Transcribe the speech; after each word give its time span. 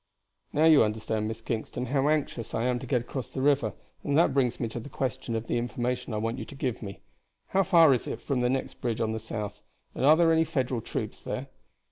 "Now 0.51 0.65
you 0.65 0.83
understand, 0.83 1.27
Miss 1.27 1.41
Kingston, 1.41 1.85
how 1.85 2.09
anxious 2.09 2.55
I 2.55 2.63
am 2.63 2.79
to 2.79 2.87
get 2.87 3.01
across 3.01 3.29
the 3.29 3.39
river, 3.39 3.73
and 4.03 4.17
that 4.17 4.33
brings 4.33 4.59
me 4.59 4.67
to 4.69 4.79
the 4.79 4.89
question 4.89 5.35
of 5.35 5.45
the 5.45 5.59
information 5.59 6.11
I 6.11 6.17
want 6.17 6.39
you 6.39 6.45
to 6.45 6.55
give 6.55 6.81
me. 6.81 7.01
How 7.49 7.61
far 7.61 7.93
is 7.93 8.07
it 8.07 8.19
from 8.19 8.41
the 8.41 8.49
next 8.49 8.81
bridge 8.81 8.99
on 8.99 9.11
the 9.11 9.19
south, 9.19 9.61
and 9.93 10.03
are 10.03 10.15
there 10.17 10.33
any 10.33 10.43
Federal 10.43 10.81
troops 10.81 11.19
there?" 11.21 11.49